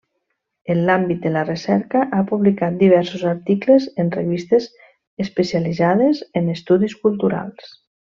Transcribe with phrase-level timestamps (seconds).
[0.73, 4.65] En l’àmbit de la recerca, ha publicat diversos articles en revistes
[5.27, 7.71] especialitzades en estudis culturals.